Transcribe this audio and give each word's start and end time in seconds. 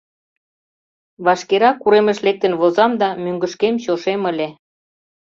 Вашкерак 1.25 1.77
уремыш 1.85 2.19
лектын 2.25 2.53
возам 2.59 2.91
да 3.01 3.09
мӧҥгышкем 3.23 3.75
чошем 3.83 4.21
ыле. 4.31 4.49